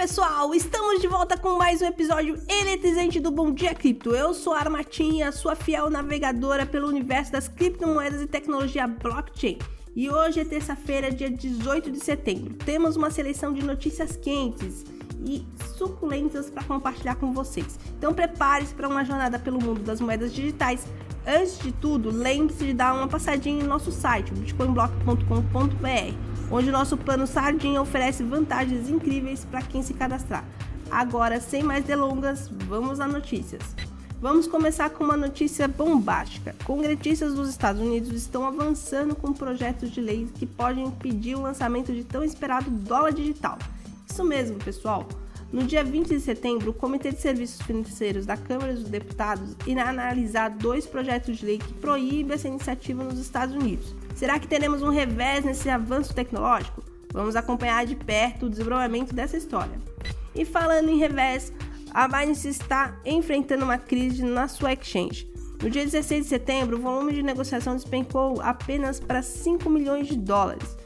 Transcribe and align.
pessoal, 0.00 0.54
estamos 0.54 1.02
de 1.02 1.06
volta 1.06 1.36
com 1.36 1.58
mais 1.58 1.82
um 1.82 1.84
episódio 1.84 2.42
eletrizante 2.48 3.20
do 3.20 3.30
Bom 3.30 3.52
Dia 3.52 3.74
Cripto. 3.74 4.16
Eu 4.16 4.32
sou 4.32 4.54
a 4.54 4.60
Armatinha, 4.60 5.30
sua 5.30 5.54
fiel 5.54 5.90
navegadora 5.90 6.64
pelo 6.64 6.88
universo 6.88 7.30
das 7.30 7.48
criptomoedas 7.48 8.22
e 8.22 8.26
tecnologia 8.26 8.86
blockchain. 8.86 9.58
E 9.94 10.08
hoje 10.08 10.40
é 10.40 10.44
terça-feira, 10.46 11.10
dia 11.10 11.30
18 11.30 11.90
de 11.90 12.02
setembro. 12.02 12.54
Temos 12.54 12.96
uma 12.96 13.10
seleção 13.10 13.52
de 13.52 13.62
notícias 13.62 14.16
quentes 14.16 14.86
e 15.22 15.46
suculentas 15.76 16.48
para 16.48 16.64
compartilhar 16.64 17.16
com 17.16 17.34
vocês. 17.34 17.78
Então 17.98 18.14
prepare-se 18.14 18.72
para 18.72 18.88
uma 18.88 19.04
jornada 19.04 19.38
pelo 19.38 19.62
mundo 19.62 19.82
das 19.82 20.00
moedas 20.00 20.32
digitais. 20.32 20.86
Antes 21.26 21.58
de 21.58 21.72
tudo, 21.72 22.10
lembre-se 22.10 22.64
de 22.64 22.72
dar 22.72 22.94
uma 22.94 23.06
passadinha 23.06 23.62
em 23.62 23.66
nosso 23.66 23.92
site, 23.92 24.32
bitcoinblock.com.br 24.32 26.39
onde 26.50 26.70
nosso 26.70 26.96
plano 26.96 27.26
Sardinha 27.26 27.80
oferece 27.80 28.22
vantagens 28.22 28.88
incríveis 28.88 29.44
para 29.44 29.62
quem 29.62 29.82
se 29.82 29.94
cadastrar. 29.94 30.44
Agora, 30.90 31.40
sem 31.40 31.62
mais 31.62 31.84
delongas, 31.84 32.50
vamos 32.66 32.98
às 32.98 33.12
notícias. 33.12 33.62
Vamos 34.20 34.46
começar 34.46 34.90
com 34.90 35.04
uma 35.04 35.16
notícia 35.16 35.66
bombástica. 35.66 36.54
Congressistas 36.64 37.34
dos 37.34 37.48
Estados 37.48 37.80
Unidos 37.80 38.10
estão 38.10 38.44
avançando 38.44 39.14
com 39.14 39.32
projetos 39.32 39.90
de 39.90 40.00
lei 40.00 40.28
que 40.34 40.44
podem 40.44 40.84
impedir 40.84 41.36
o 41.36 41.42
lançamento 41.42 41.92
de 41.92 42.04
tão 42.04 42.22
esperado 42.22 42.70
dólar 42.70 43.12
digital. 43.12 43.58
Isso 44.06 44.22
mesmo, 44.22 44.58
pessoal. 44.58 45.08
No 45.52 45.64
dia 45.64 45.82
20 45.82 46.10
de 46.10 46.20
setembro, 46.20 46.70
o 46.70 46.74
Comitê 46.74 47.10
de 47.10 47.20
Serviços 47.20 47.60
Financeiros 47.62 48.24
da 48.24 48.36
Câmara 48.36 48.72
dos 48.72 48.84
Deputados 48.84 49.56
irá 49.66 49.88
analisar 49.88 50.48
dois 50.48 50.86
projetos 50.86 51.38
de 51.38 51.46
lei 51.46 51.58
que 51.58 51.74
proíbem 51.74 52.34
essa 52.34 52.46
iniciativa 52.46 53.02
nos 53.02 53.18
Estados 53.18 53.56
Unidos. 53.56 53.92
Será 54.14 54.38
que 54.38 54.46
teremos 54.46 54.80
um 54.80 54.90
revés 54.90 55.44
nesse 55.44 55.68
avanço 55.68 56.14
tecnológico? 56.14 56.84
Vamos 57.12 57.34
acompanhar 57.34 57.84
de 57.84 57.96
perto 57.96 58.46
o 58.46 58.50
desenvolvimento 58.50 59.12
dessa 59.12 59.36
história. 59.36 59.76
E 60.36 60.44
falando 60.44 60.88
em 60.88 60.98
revés, 60.98 61.52
a 61.92 62.06
Binance 62.06 62.46
está 62.46 62.96
enfrentando 63.04 63.64
uma 63.64 63.76
crise 63.76 64.22
na 64.22 64.46
sua 64.46 64.72
exchange. 64.72 65.28
No 65.60 65.68
dia 65.68 65.84
16 65.84 66.22
de 66.22 66.28
setembro, 66.28 66.76
o 66.76 66.80
volume 66.80 67.12
de 67.12 67.24
negociação 67.24 67.74
despencou 67.74 68.40
apenas 68.40 69.00
para 69.00 69.20
5 69.20 69.68
milhões 69.68 70.06
de 70.06 70.16
dólares. 70.16 70.76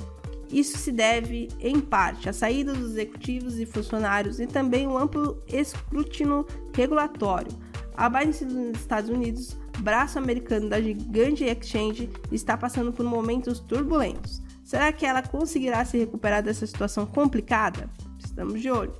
Isso 0.55 0.79
se 0.79 0.93
deve, 0.93 1.49
em 1.59 1.81
parte, 1.81 2.29
à 2.29 2.33
saída 2.33 2.73
dos 2.73 2.93
executivos 2.93 3.59
e 3.59 3.67
funcionários 3.67 4.39
e 4.39 4.47
também 4.47 4.87
o 4.87 4.97
amplo 4.97 5.43
escrutínio 5.49 6.47
regulatório. 6.73 7.51
A 7.97 8.09
Binance 8.09 8.45
dos 8.45 8.79
Estados 8.79 9.11
Unidos 9.11 9.57
braço 9.81 10.17
americano 10.17 10.69
da 10.69 10.81
gigante 10.81 11.43
exchange 11.43 12.09
está 12.31 12.57
passando 12.57 12.93
por 12.93 13.05
momentos 13.05 13.59
turbulentos. 13.59 14.41
Será 14.65 14.93
que 14.93 15.05
ela 15.05 15.23
conseguirá 15.23 15.85
se 15.85 15.99
recuperar 15.99 16.41
dessa 16.41 16.65
situação 16.65 17.05
complicada? 17.05 17.91
Estamos 18.25 18.63
de 18.63 18.71
olho. 18.71 18.95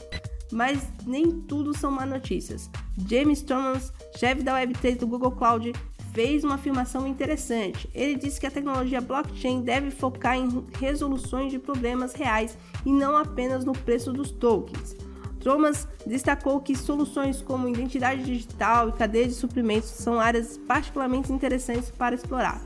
Mas 0.51 0.89
nem 1.07 1.41
tudo 1.43 1.73
são 1.73 1.89
má 1.89 2.05
notícias. 2.05 2.69
James 3.09 3.43
Thomas, 3.43 3.93
chefe 4.17 4.43
da 4.43 4.61
Web3 4.61 4.99
do 4.99 5.07
Google 5.07 5.31
Cloud, 5.31 5.73
fez 6.15 6.45
uma 6.45 6.55
afirmação 6.55 7.07
interessante. 7.09 7.91
Ele 7.93 8.15
disse 8.15 8.39
que 8.39 8.47
a 8.47 8.51
tecnologia 8.51 9.01
blockchain 9.01 9.63
deve 9.63 9.91
focar 9.91 10.39
em 10.39 10.65
resoluções 10.79 11.51
de 11.51 11.59
problemas 11.59 12.15
reais 12.15 12.57
e 12.87 12.93
não 12.93 13.17
apenas 13.17 13.65
no 13.65 13.73
preço 13.73 14.13
dos 14.13 14.31
tokens. 14.31 14.97
Thomas 15.41 15.87
destacou 16.07 16.61
que 16.61 16.75
soluções 16.75 17.43
como 17.43 17.69
identidade 17.69 18.23
digital 18.23 18.89
e 18.89 18.93
cadeia 18.93 19.27
de 19.27 19.35
suprimentos 19.35 19.91
são 19.91 20.19
áreas 20.19 20.57
particularmente 20.57 21.33
interessantes 21.33 21.91
para 21.91 22.15
explorar. 22.15 22.63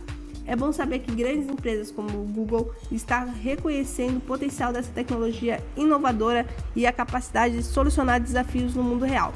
É 0.46 0.55
bom 0.55 0.70
saber 0.70 1.00
que 1.00 1.14
grandes 1.14 1.48
empresas 1.48 1.90
como 1.90 2.08
o 2.08 2.24
Google 2.24 2.72
estão 2.92 3.33
reconhecendo 3.33 4.18
o 4.18 4.20
potencial 4.20 4.72
dessa 4.72 4.92
tecnologia 4.92 5.62
inovadora 5.77 6.46
e 6.77 6.86
a 6.86 6.92
capacidade 6.92 7.56
de 7.56 7.62
solucionar 7.62 8.20
desafios 8.20 8.74
no 8.74 8.83
mundo 8.83 9.05
real. 9.05 9.33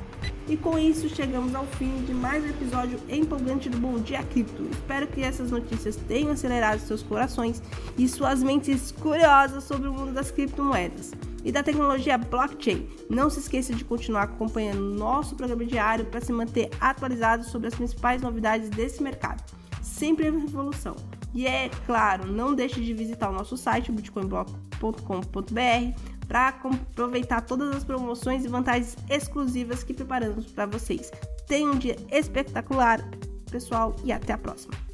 E 0.49 0.57
com 0.57 0.77
isso 0.77 1.09
chegamos 1.09 1.55
ao 1.55 1.65
fim 1.65 2.05
de 2.05 2.13
mais 2.13 2.43
um 2.43 2.49
episódio 2.49 2.99
empolgante 3.09 3.69
do 3.69 3.79
Bom 3.79 4.01
Dia 4.01 4.25
Cripto. 4.25 4.65
Espero 4.65 5.07
que 5.07 5.23
essas 5.23 5.53
notícias 5.53 5.95
tenham 5.95 6.33
acelerado 6.33 6.81
seus 6.81 7.03
corações 7.03 7.63
e 7.97 8.09
suas 8.09 8.43
mentes 8.43 8.91
curiosas 8.91 9.63
sobre 9.63 9.89
o 9.89 9.93
mundo 9.93 10.13
das 10.13 10.33
criptomoedas 10.33 11.13
e 11.45 11.53
da 11.53 11.63
tecnologia 11.63 12.19
blockchain. 12.19 12.89
Não 13.09 13.31
se 13.31 13.39
esqueça 13.39 13.73
de 13.73 13.85
continuar 13.85 14.25
acompanhando 14.25 14.81
nosso 14.81 15.37
programa 15.37 15.65
diário 15.65 16.07
para 16.07 16.21
se 16.21 16.33
manter 16.33 16.71
atualizado 16.81 17.45
sobre 17.45 17.69
as 17.69 17.75
principais 17.75 18.21
novidades 18.21 18.69
desse 18.69 19.01
mercado. 19.01 19.45
Sempre 19.81 20.27
em 20.27 20.43
evolução. 20.43 20.97
E 21.35 21.47
é 21.47 21.71
claro, 21.87 22.27
não 22.27 22.55
deixe 22.55 22.81
de 22.81 22.93
visitar 22.93 23.31
o 23.31 23.33
nosso 23.33 23.57
site, 23.57 23.91
bitcoinblock.com.br, 23.91 26.01
para 26.27 26.49
aproveitar 26.49 27.43
todas 27.43 27.75
as 27.75 27.85
promoções 27.85 28.45
e 28.45 28.49
vantagens 28.49 28.97
exclusivas 29.09 29.83
que 29.83 29.95
preparamos 29.95 30.47
para 30.47 30.67
vocês. 30.67 31.11
Tenha 31.47 31.71
um 31.71 31.77
dia 31.77 31.97
espetacular, 32.11 33.01
pessoal, 33.51 33.95
e 34.05 34.13
até 34.13 34.33
a 34.33 34.39
próxima. 34.39 34.92